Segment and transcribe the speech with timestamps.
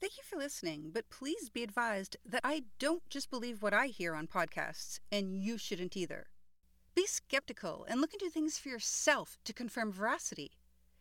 [0.00, 3.88] Thank you for listening, but please be advised that I don't just believe what I
[3.88, 6.28] hear on podcasts, and you shouldn't either.
[6.94, 10.52] Be skeptical and look into things for yourself to confirm veracity.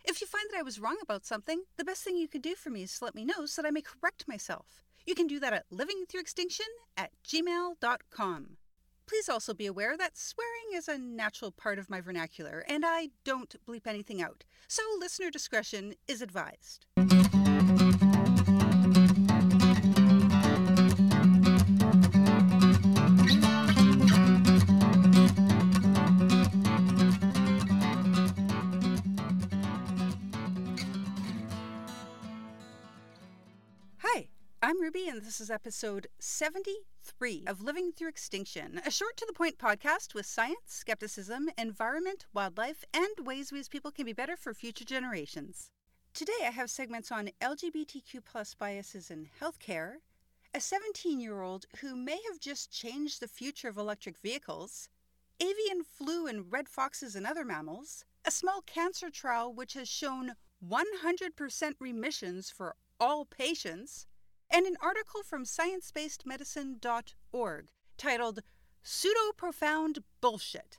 [0.04, 2.55] If you find that I was wrong about something, the best thing you can do
[2.55, 4.83] for me is to let me know so that I may correct myself.
[5.05, 6.68] You can do that at livingthroughextinction
[6.98, 8.57] at gmail.com.
[9.05, 13.09] Please also be aware that swearing is a natural part of my vernacular, and I
[13.23, 16.88] don't bleep anything out, so listener discretion is advised.
[34.67, 39.31] I'm Ruby, and this is episode 73 of Living Through Extinction, a short to the
[39.31, 44.35] point podcast with science, skepticism, environment, wildlife, and ways we as people can be better
[44.35, 45.71] for future generations.
[46.13, 49.99] Today I have segments on LGBTQ plus biases in healthcare,
[50.53, 54.90] a 17 year old who may have just changed the future of electric vehicles,
[55.40, 60.34] avian flu in red foxes and other mammals, a small cancer trial which has shown
[60.62, 64.07] 100% remissions for all patients,
[64.50, 67.67] and an article from sciencebasedmedicine.org
[67.97, 68.40] titled
[68.84, 70.78] Pseudo Profound Bullshit.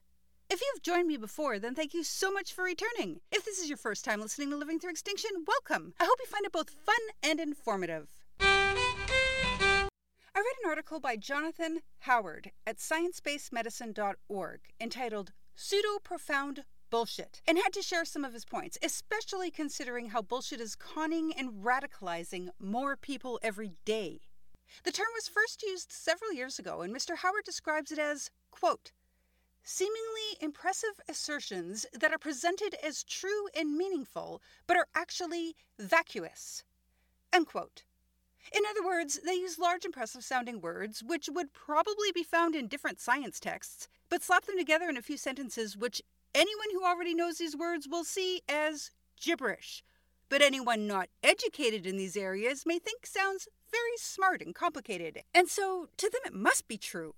[0.50, 3.20] If you've joined me before, then thank you so much for returning.
[3.30, 5.92] If this is your first time listening to Living Through Extinction, welcome.
[6.00, 8.08] I hope you find it both fun and informative.
[8.40, 9.88] I
[10.34, 17.82] read an article by Jonathan Howard at sciencebasedmedicine.org entitled Pseudo Profound bullshit and had to
[17.82, 23.38] share some of his points, especially considering how bullshit is conning and radicalizing more people
[23.42, 24.20] every day.
[24.84, 27.16] The term was first used several years ago, and Mr.
[27.16, 28.92] Howard describes it as, quote,
[29.62, 36.64] seemingly impressive assertions that are presented as true and meaningful, but are actually vacuous,
[37.32, 37.84] unquote.
[38.54, 42.66] In other words, they use large, impressive sounding words, which would probably be found in
[42.66, 46.00] different science texts, but slap them together in a few sentences which
[46.34, 48.90] anyone who already knows these words will see as
[49.20, 49.82] gibberish.
[50.28, 55.48] But anyone not educated in these areas may think sounds very smart and complicated, and
[55.48, 57.14] so to them it must be true.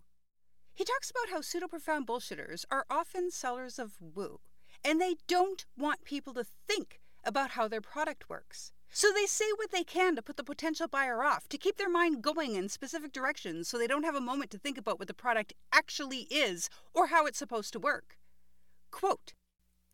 [0.72, 4.40] He talks about how pseudo profound bullshitters are often sellers of woo,
[4.84, 8.72] and they don't want people to think about how their product works.
[8.92, 11.90] So they say what they can to put the potential buyer off, to keep their
[11.90, 15.06] mind going in specific directions so they don't have a moment to think about what
[15.06, 18.16] the product actually is or how it's supposed to work.
[18.90, 19.34] Quote,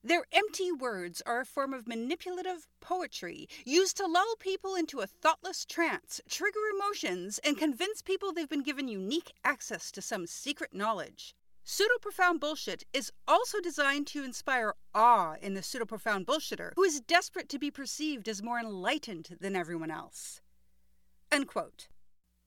[0.07, 5.07] their empty words are a form of manipulative poetry used to lull people into a
[5.07, 10.73] thoughtless trance, trigger emotions, and convince people they've been given unique access to some secret
[10.73, 11.35] knowledge.
[11.65, 16.85] Pseudo profound bullshit is also designed to inspire awe in the pseudo profound bullshitter who
[16.85, 20.41] is desperate to be perceived as more enlightened than everyone else.
[21.33, 21.89] Unquote.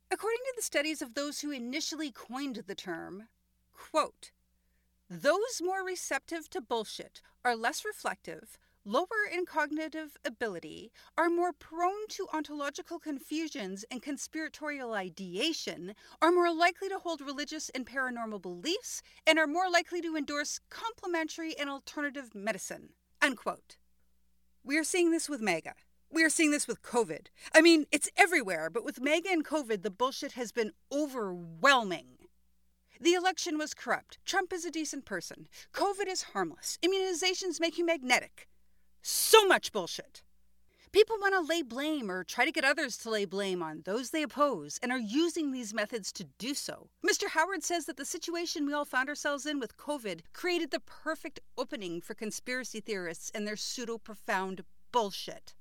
[0.10, 3.28] According to the studies of those who initially coined the term,
[3.74, 4.32] quote,
[5.10, 12.08] those more receptive to bullshit are less reflective, lower in cognitive ability, are more prone
[12.10, 19.02] to ontological confusions and conspiratorial ideation, are more likely to hold religious and paranormal beliefs,
[19.26, 22.90] and are more likely to endorse complementary and alternative medicine.
[23.20, 23.78] Unquote.
[24.64, 25.74] We are seeing this with MAGA.
[26.12, 27.28] We are seeing this with COVID.
[27.54, 32.19] I mean, it's everywhere, but with MAGA and COVID, the bullshit has been overwhelming.
[33.02, 34.18] The election was corrupt.
[34.26, 35.48] Trump is a decent person.
[35.74, 36.78] COVID is harmless.
[36.84, 38.50] Immunizations make you magnetic.
[39.02, 40.22] So much bullshit.
[40.92, 44.10] People want to lay blame or try to get others to lay blame on those
[44.10, 46.90] they oppose and are using these methods to do so.
[47.08, 47.30] Mr.
[47.30, 51.40] Howard says that the situation we all found ourselves in with COVID created the perfect
[51.58, 55.54] opening for conspiracy theorists and their pseudo profound bullshit.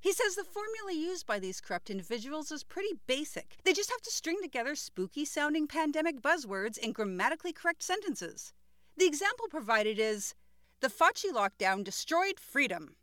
[0.00, 3.58] He says the formula used by these corrupt individuals is pretty basic.
[3.64, 8.54] They just have to string together spooky sounding pandemic buzzwords in grammatically correct sentences.
[8.96, 10.34] The example provided is
[10.80, 12.96] the Fauci lockdown destroyed freedom.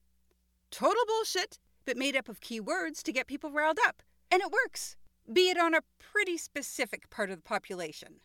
[0.72, 4.02] Total bullshit, but made up of key words to get people riled up.
[4.32, 4.96] And it works,
[5.32, 8.22] be it on a pretty specific part of the population.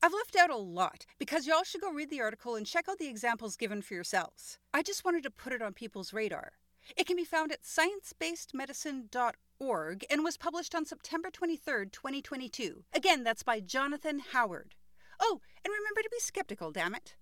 [0.00, 2.98] I've left out a lot because y'all should go read the article and check out
[2.98, 4.58] the examples given for yourselves.
[4.72, 6.52] I just wanted to put it on people's radar.
[6.96, 12.84] It can be found at sciencebasedmedicine.org and was published on September 23, 2022.
[12.92, 14.74] Again, that's by Jonathan Howard.
[15.20, 17.16] Oh, and remember to be skeptical, damn it.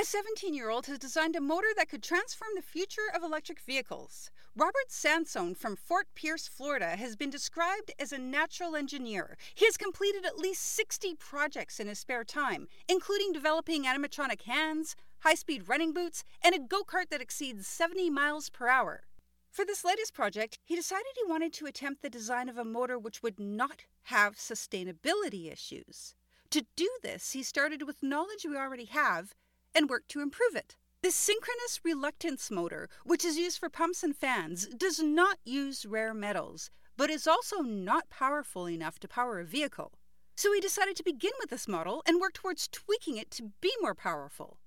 [0.00, 3.60] A 17 year old has designed a motor that could transform the future of electric
[3.60, 4.30] vehicles.
[4.56, 9.36] Robert Sansone from Fort Pierce, Florida, has been described as a natural engineer.
[9.54, 14.96] He has completed at least 60 projects in his spare time, including developing animatronic hands,
[15.18, 19.02] high speed running boots, and a go kart that exceeds 70 miles per hour.
[19.50, 22.98] For this latest project, he decided he wanted to attempt the design of a motor
[22.98, 26.14] which would not have sustainability issues.
[26.52, 29.34] To do this, he started with knowledge we already have
[29.74, 30.76] and work to improve it.
[31.02, 36.12] The synchronous reluctance motor, which is used for pumps and fans, does not use rare
[36.12, 39.92] metals, but is also not powerful enough to power a vehicle.
[40.36, 43.72] So he decided to begin with this model and work towards tweaking it to be
[43.80, 44.58] more powerful.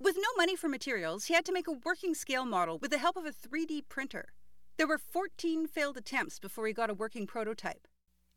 [0.00, 2.98] With no money for materials, he had to make a working scale model with the
[2.98, 4.32] help of a 3D printer.
[4.76, 7.86] There were 14 failed attempts before he got a working prototype.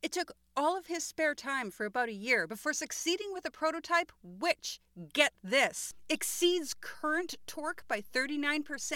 [0.06, 3.50] It took all of his spare time for about a year before succeeding with a
[3.50, 4.80] prototype which,
[5.13, 8.94] get this, exceeds current torque by 39%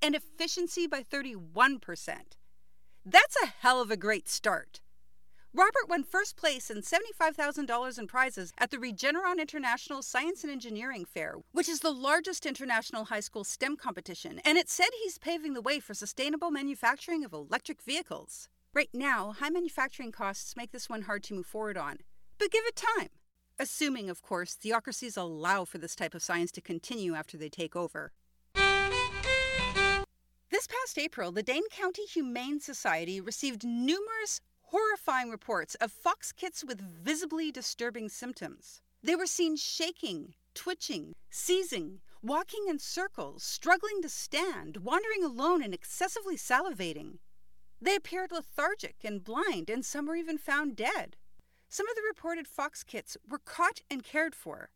[0.00, 1.80] and efficiency by 31%.
[3.04, 4.80] That's a hell of a great start.
[5.52, 11.04] Robert won first place and $75,000 in prizes at the Regeneron International Science and Engineering
[11.04, 15.52] Fair, which is the largest international high school STEM competition, and it said he's paving
[15.52, 18.48] the way for sustainable manufacturing of electric vehicles.
[18.76, 22.00] Right now, high manufacturing costs make this one hard to move forward on,
[22.38, 23.08] but give it time.
[23.58, 27.74] Assuming, of course, theocracies allow for this type of science to continue after they take
[27.74, 28.12] over.
[30.50, 36.62] This past April, the Dane County Humane Society received numerous horrifying reports of fox kits
[36.62, 38.82] with visibly disturbing symptoms.
[39.02, 45.72] They were seen shaking, twitching, seizing, walking in circles, struggling to stand, wandering alone, and
[45.72, 47.20] excessively salivating.
[47.80, 51.16] They appeared lethargic and blind, and some were even found dead.
[51.68, 54.70] Some of the reported fox kits were caught and cared for.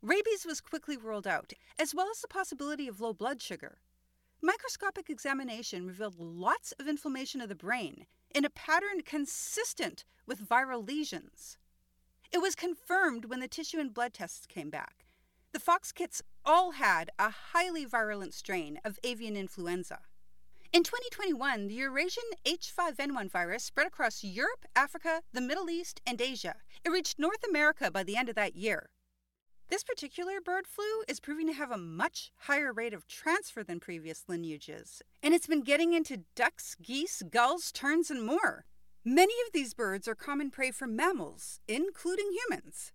[0.00, 3.78] Rabies was quickly ruled out, as well as the possibility of low blood sugar.
[4.42, 10.86] Microscopic examination revealed lots of inflammation of the brain in a pattern consistent with viral
[10.86, 11.58] lesions.
[12.32, 15.06] It was confirmed when the tissue and blood tests came back.
[15.52, 20.00] The fox kits all had a highly virulent strain of avian influenza.
[20.72, 26.56] In 2021, the Eurasian H5N1 virus spread across Europe, Africa, the Middle East, and Asia.
[26.84, 28.90] It reached North America by the end of that year.
[29.68, 33.80] This particular bird flu is proving to have a much higher rate of transfer than
[33.80, 38.64] previous lineages, and it's been getting into ducks, geese, gulls, terns, and more.
[39.04, 42.92] Many of these birds are common prey for mammals, including humans.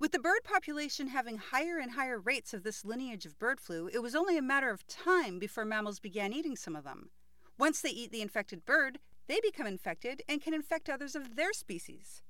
[0.00, 3.90] With the bird population having higher and higher rates of this lineage of bird flu,
[3.92, 7.10] it was only a matter of time before mammals began eating some of them.
[7.58, 11.52] Once they eat the infected bird, they become infected and can infect others of their
[11.52, 12.22] species.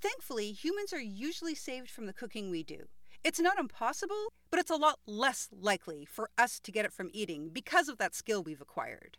[0.00, 2.88] Thankfully, humans are usually saved from the cooking we do.
[3.22, 7.08] It's not impossible, but it's a lot less likely for us to get it from
[7.12, 9.16] eating because of that skill we've acquired.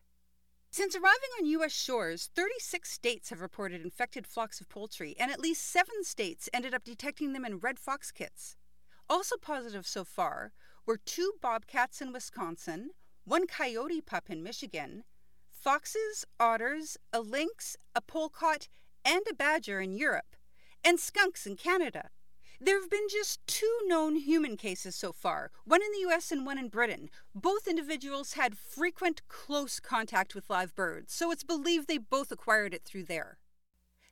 [0.74, 1.72] Since arriving on U.S.
[1.72, 6.74] shores, 36 states have reported infected flocks of poultry, and at least seven states ended
[6.74, 8.56] up detecting them in red fox kits.
[9.08, 10.52] Also positive so far
[10.88, 12.90] were two bobcats in Wisconsin,
[13.24, 15.04] one coyote pup in Michigan,
[15.48, 18.68] foxes, otters, a lynx, a polecat,
[19.06, 20.36] and a badger in Europe,
[20.84, 22.10] and skunks in Canada.
[22.63, 26.45] There have been just two known human cases so far, one in the US and
[26.45, 27.10] one in Britain.
[27.36, 32.74] Both individuals had frequent close contact with live birds, so it's believed they both acquired
[32.74, 33.38] it through there.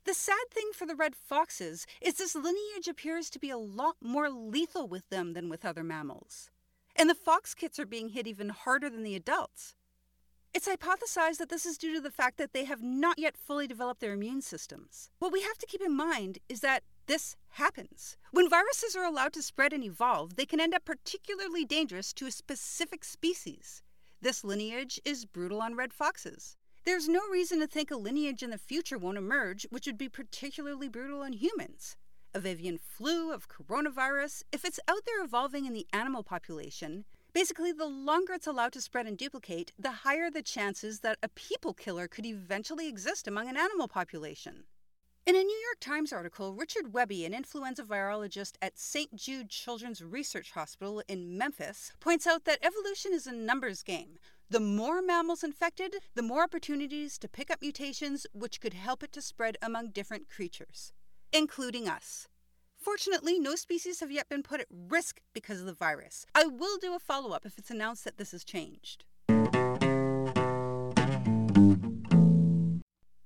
[0.03, 3.95] The sad thing for the red foxes is this lineage appears to be a lot
[4.01, 6.49] more lethal with them than with other mammals.
[6.97, 9.75] And the fox kits are being hit even harder than the adults.
[10.53, 13.67] It's hypothesized that this is due to the fact that they have not yet fully
[13.67, 15.09] developed their immune systems.
[15.19, 18.17] What we have to keep in mind is that this happens.
[18.31, 22.27] When viruses are allowed to spread and evolve, they can end up particularly dangerous to
[22.27, 23.83] a specific species.
[24.21, 26.55] This lineage is brutal on red foxes.
[26.83, 30.09] There's no reason to think a lineage in the future won't emerge which would be
[30.09, 31.95] particularly brutal on humans.
[32.33, 37.71] Of avian flu, of coronavirus, if it's out there evolving in the animal population, basically
[37.71, 41.73] the longer it's allowed to spread and duplicate, the higher the chances that a people
[41.73, 44.63] killer could eventually exist among an animal population.
[45.23, 49.15] In a New York Times article, Richard Webby, an influenza virologist at St.
[49.15, 54.17] Jude Children's Research Hospital in Memphis, points out that evolution is a numbers game.
[54.49, 59.11] The more mammals infected, the more opportunities to pick up mutations which could help it
[59.11, 60.91] to spread among different creatures,
[61.31, 62.27] including us.
[62.75, 66.25] Fortunately, no species have yet been put at risk because of the virus.
[66.33, 69.05] I will do a follow up if it's announced that this has changed.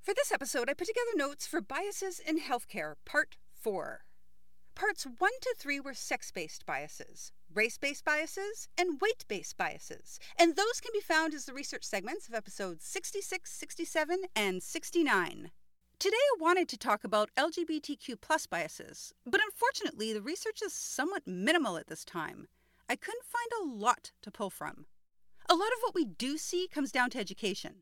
[0.06, 4.06] For this episode, I put together notes for Biases in Healthcare, Part 4.
[4.76, 10.20] Parts 1 to 3 were sex based biases, race based biases, and weight based biases,
[10.38, 15.50] and those can be found as the research segments of episodes 66, 67, and 69.
[15.98, 21.26] Today, I wanted to talk about LGBTQ plus biases, but unfortunately, the research is somewhat
[21.26, 22.48] minimal at this time.
[22.88, 24.86] I couldn't find a lot to pull from.
[25.50, 27.78] A lot of what we do see comes down to education.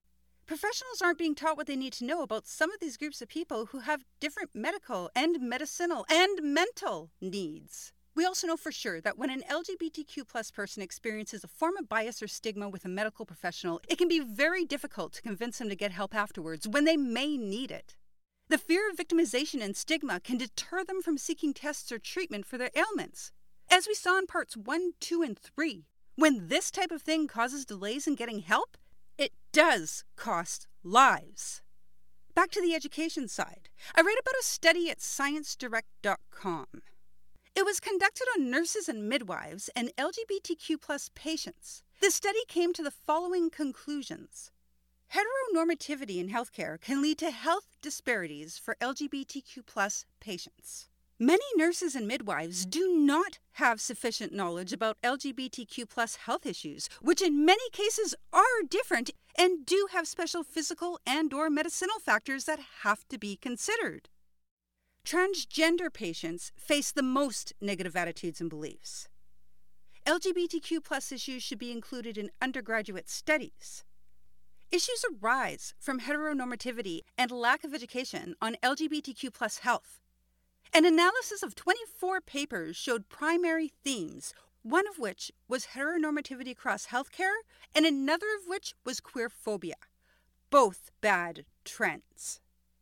[0.46, 3.30] Professionals aren't being taught what they need to know about some of these groups of
[3.30, 7.94] people who have different medical and medicinal and mental needs.
[8.14, 11.88] We also know for sure that when an LGBTQ plus person experiences a form of
[11.88, 15.70] bias or stigma with a medical professional, it can be very difficult to convince them
[15.70, 17.96] to get help afterwards when they may need it.
[18.50, 22.58] The fear of victimization and stigma can deter them from seeking tests or treatment for
[22.58, 23.32] their ailments.
[23.72, 25.86] As we saw in parts 1, 2, and 3,
[26.16, 28.78] when this type of thing causes delays in getting help,
[29.18, 31.62] it does cost lives.
[32.36, 33.70] Back to the education side.
[33.96, 36.66] I read about a study at ScienceDirect.com.
[37.56, 41.84] It was conducted on nurses and midwives and LGBTQ plus patients.
[42.02, 44.50] The study came to the following conclusions.
[45.14, 50.90] Heteronormativity in healthcare can lead to health disparities for LGBTQ plus patients.
[51.20, 57.22] Many nurses and midwives do not have sufficient knowledge about LGBTQ plus health issues, which
[57.22, 62.60] in many cases are different and do have special physical and or medicinal factors that
[62.82, 64.10] have to be considered.
[65.06, 69.08] Transgender patients face the most negative attitudes and beliefs.
[70.08, 73.84] LGBTQ plus issues should be included in undergraduate studies.
[74.72, 80.00] Issues arise from heteronormativity and lack of education on LGBTQ plus health.
[80.76, 87.42] An analysis of 24 papers showed primary themes, one of which was heteronormativity across healthcare,
[87.76, 89.76] and another of which was queer phobia.
[90.50, 92.40] Both bad trends.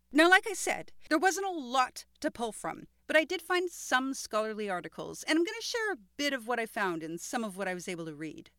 [0.09, 3.69] Now, like I said, there wasn't a lot to pull from, but I did find
[3.69, 7.19] some scholarly articles, and I'm going to share a bit of what I found and
[7.19, 8.51] some of what I was able to read.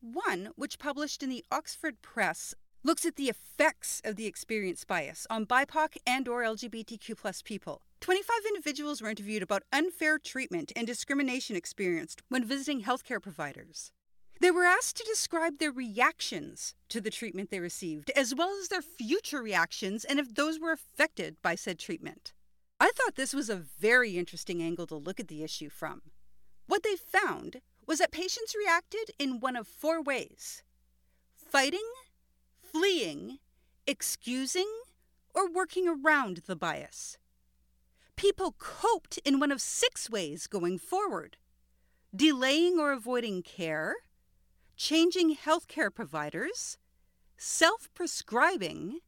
[0.00, 5.26] One, which published in the Oxford Press, looks at the effects of the experience bias
[5.28, 7.82] on BIPOC and or LGBTQ plus people.
[8.00, 13.92] 25 individuals were interviewed about unfair treatment and discrimination experienced when visiting healthcare providers.
[14.40, 18.68] They were asked to describe their reactions to the treatment they received, as well as
[18.68, 22.32] their future reactions and if those were affected by said treatment.
[22.80, 26.00] I thought this was a very interesting angle to look at the issue from.
[26.66, 30.62] What they found was that patients reacted in one of four ways
[31.34, 31.90] fighting,
[32.62, 33.40] fleeing,
[33.86, 34.68] excusing,
[35.34, 37.18] or working around the bias.
[38.20, 41.38] People coped in one of six ways going forward
[42.14, 43.94] delaying or avoiding care,
[44.76, 46.76] changing healthcare providers,
[47.38, 48.98] self prescribing,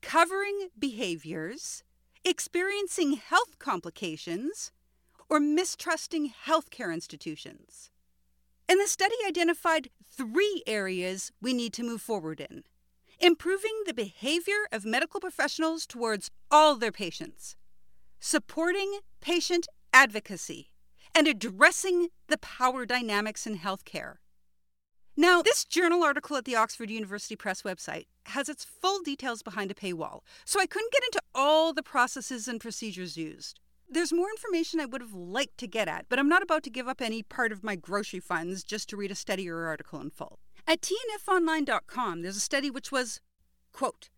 [0.00, 1.82] covering behaviors,
[2.24, 4.70] experiencing health complications,
[5.28, 7.90] or mistrusting healthcare institutions.
[8.68, 12.62] And the study identified three areas we need to move forward in
[13.18, 17.56] improving the behavior of medical professionals towards all their patients,
[18.20, 20.70] supporting patient advocacy,
[21.14, 24.16] and addressing the power dynamics in healthcare.
[25.16, 29.70] Now, this journal article at the Oxford University Press website has its full details behind
[29.70, 33.58] a paywall, so I couldn't get into all the processes and procedures used.
[33.88, 36.70] There's more information I would have liked to get at, but I'm not about to
[36.70, 40.00] give up any part of my grocery funds just to read a study or article
[40.00, 40.40] in full.
[40.66, 43.20] At tandfonline.com, there's a study which was,
[43.72, 44.10] quote,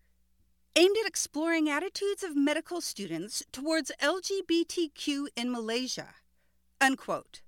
[0.79, 6.15] aimed at exploring attitudes of medical students towards LGBTQ in Malaysia,
[6.79, 7.41] unquote.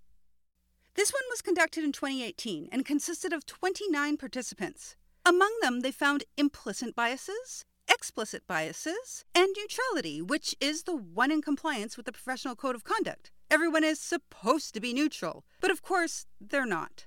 [0.96, 4.98] This one was conducted in 2018 and consisted of 29 participants.
[5.26, 11.42] Among them, they found implicit biases, explicit biases, and neutrality, which is the one in
[11.42, 13.32] compliance with the Professional Code of Conduct.
[13.50, 17.06] Everyone is supposed to be neutral, but of course, they're not.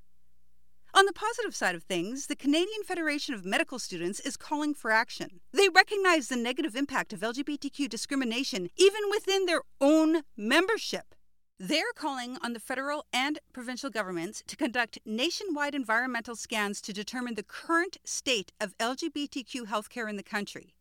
[0.97, 4.93] On the positive side of things, the Canadian Federation of Medical Students is calling for
[4.93, 5.41] action.
[5.51, 11.17] They recognize the negative impact of LGBTQ discrimination even within their own membership.
[11.59, 17.35] They're calling on the federal and provincial governments to conduct nationwide environmental scans to determine
[17.35, 20.75] the current state of LGBTQ healthcare in the country.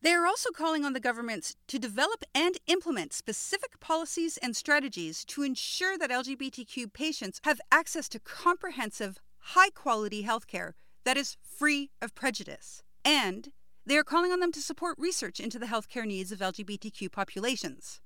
[0.00, 5.24] They are also calling on the governments to develop and implement specific policies and strategies
[5.26, 10.72] to ensure that LGBTQ patients have access to comprehensive, high quality healthcare
[11.04, 12.82] that is free of prejudice.
[13.04, 13.52] And
[13.84, 18.00] they are calling on them to support research into the healthcare needs of LGBTQ populations.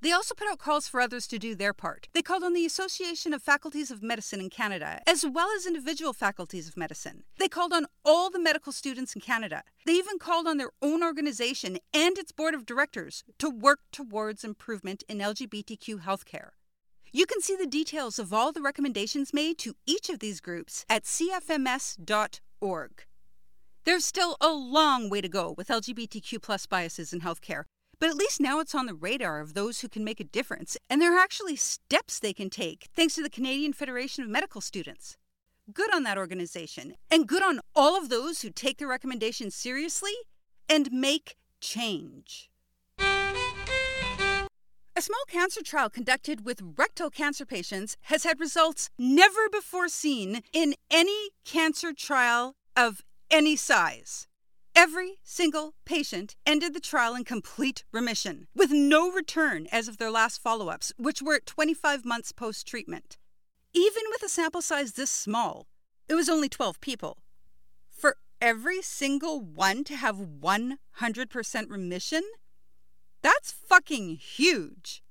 [0.00, 2.08] They also put out calls for others to do their part.
[2.14, 6.12] They called on the Association of Faculties of Medicine in Canada, as well as individual
[6.12, 7.24] faculties of medicine.
[7.36, 9.64] They called on all the medical students in Canada.
[9.86, 14.44] They even called on their own organization and its board of directors to work towards
[14.44, 16.50] improvement in LGBTQ healthcare.
[17.10, 20.84] You can see the details of all the recommendations made to each of these groups
[20.90, 22.90] at cfms.org.
[23.84, 27.64] There's still a long way to go with LGBTQ plus biases in healthcare,
[28.00, 30.76] But at least now it's on the radar of those who can make a difference,
[30.88, 34.60] and there are actually steps they can take thanks to the Canadian Federation of Medical
[34.60, 35.16] Students.
[35.72, 40.14] Good on that organization, and good on all of those who take the recommendations seriously
[40.68, 42.50] and make change.
[45.08, 50.74] Small cancer trial conducted with rectal cancer patients has had results never before seen in
[50.90, 53.00] any cancer trial of
[53.30, 54.28] any size.
[54.76, 60.10] Every single patient ended the trial in complete remission, with no return as of their
[60.10, 63.16] last follow ups, which were at 25 months post treatment.
[63.72, 65.68] Even with a sample size this small,
[66.06, 67.16] it was only 12 people.
[67.88, 72.24] For every single one to have 100% remission?
[73.22, 75.02] That's fucking huge.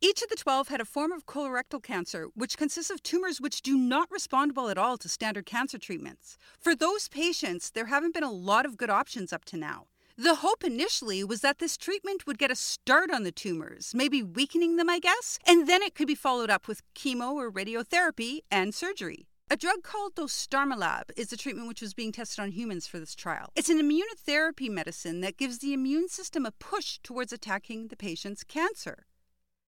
[0.00, 3.62] Each of the 12 had a form of colorectal cancer, which consists of tumors which
[3.62, 6.38] do not respond well at all to standard cancer treatments.
[6.58, 9.86] For those patients, there haven't been a lot of good options up to now.
[10.16, 14.22] The hope initially was that this treatment would get a start on the tumors, maybe
[14.22, 18.40] weakening them, I guess, and then it could be followed up with chemo or radiotherapy
[18.50, 19.27] and surgery.
[19.50, 23.14] A drug called dostarlimab is the treatment which was being tested on humans for this
[23.14, 23.48] trial.
[23.56, 28.44] It's an immunotherapy medicine that gives the immune system a push towards attacking the patient's
[28.44, 29.06] cancer.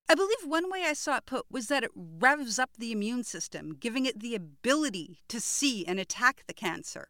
[0.06, 3.25] I believe one way I saw it put was that it revs up the immune
[3.25, 7.08] system, giving it the ability to see and attack the cancer.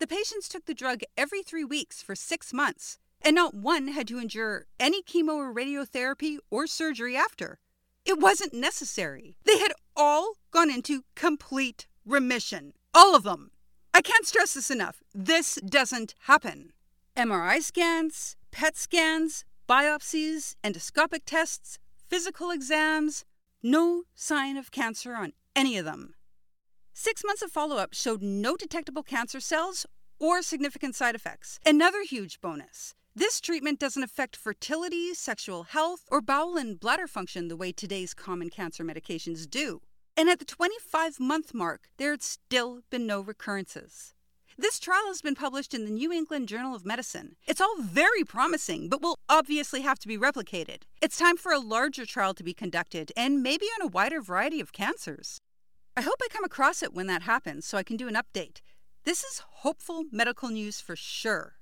[0.00, 4.06] The patients took the drug every three weeks for six months, and not one had
[4.08, 7.58] to endure any chemo or radiotherapy or surgery after.
[8.04, 9.38] It wasn't necessary.
[9.44, 12.72] They had all gone into complete remission.
[12.92, 13.50] All of them.
[13.92, 15.02] I can't stress this enough.
[15.14, 16.72] This doesn't happen.
[17.16, 23.24] MRI scans, PET scans, biopsies, endoscopic tests, physical exams,
[23.62, 26.14] no sign of cancer on any of them.
[26.92, 29.86] Six months of follow up showed no detectable cancer cells
[30.18, 31.58] or significant side effects.
[31.66, 32.94] Another huge bonus.
[33.16, 38.12] This treatment doesn't affect fertility, sexual health, or bowel and bladder function the way today's
[38.12, 39.82] common cancer medications do.
[40.16, 44.14] And at the 25 month mark, there had still been no recurrences.
[44.58, 47.36] This trial has been published in the New England Journal of Medicine.
[47.46, 50.82] It's all very promising, but will obviously have to be replicated.
[51.00, 54.58] It's time for a larger trial to be conducted, and maybe on a wider variety
[54.58, 55.40] of cancers.
[55.96, 58.60] I hope I come across it when that happens so I can do an update.
[59.04, 61.54] This is hopeful medical news for sure.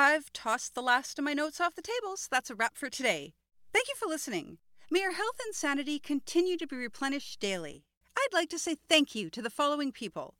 [0.00, 2.88] I've tossed the last of my notes off the table, so that's a wrap for
[2.88, 3.34] today.
[3.72, 4.58] Thank you for listening.
[4.92, 7.82] May your health and sanity continue to be replenished daily.
[8.16, 10.34] I'd like to say thank you to the following people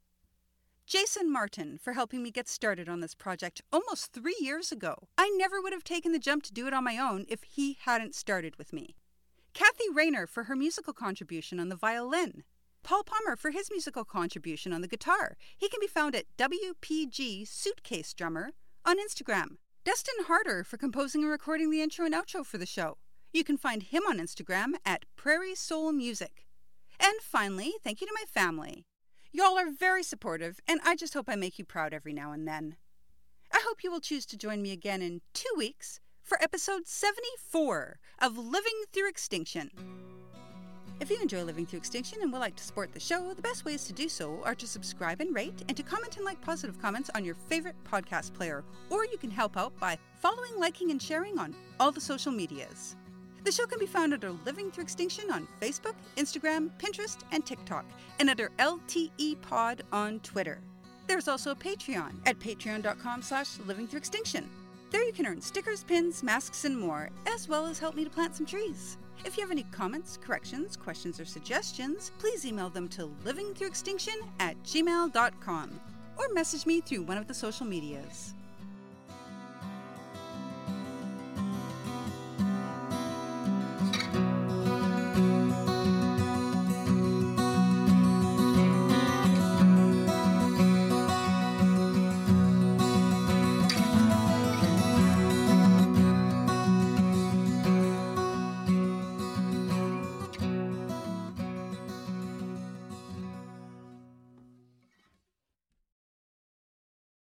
[0.87, 5.09] Jason Martin for helping me get started on this project almost three years ago.
[5.17, 7.75] I never would have taken the jump to do it on my own if he
[7.81, 8.95] hadn't started with me.
[9.53, 12.45] Kathy Rayner for her musical contribution on the violin.
[12.81, 15.35] Paul Palmer for his musical contribution on the guitar.
[15.57, 18.53] He can be found at WPG Suitcase Drummer
[18.89, 19.57] on Instagram.
[19.85, 22.97] Dustin Harder for composing and recording the intro and outro for the show.
[23.31, 26.47] You can find him on Instagram at Prairie Soul Music.
[26.99, 28.87] And finally, thank you to my family.
[29.31, 32.47] Y'all are very supportive, and I just hope I make you proud every now and
[32.47, 32.77] then.
[33.53, 37.99] I hope you will choose to join me again in two weeks for episode 74
[38.19, 39.69] of Living Through Extinction.
[40.99, 43.63] If you enjoy Living Through Extinction and would like to support the show, the best
[43.63, 46.81] ways to do so are to subscribe and rate, and to comment and like positive
[46.81, 48.65] comments on your favorite podcast player.
[48.89, 52.97] Or you can help out by following, liking, and sharing on all the social medias.
[53.45, 57.85] The show can be found under Living Through Extinction on Facebook, Instagram, Pinterest, and TikTok,
[58.19, 60.59] and under LTE Pod on Twitter.
[61.07, 64.49] There's also a Patreon at patreon.com slash living through extinction.
[64.91, 68.09] There you can earn stickers, pins, masks, and more, as well as help me to
[68.09, 68.97] plant some trees.
[69.25, 74.61] If you have any comments, corrections, questions, or suggestions, please email them to livingthroughextinction at
[74.63, 75.79] gmail.com
[76.17, 78.33] or message me through one of the social medias.